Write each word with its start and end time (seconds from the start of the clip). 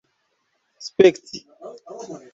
spekti 0.85 1.39